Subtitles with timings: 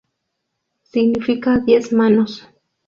[0.81, 2.49] Significa "diez manos".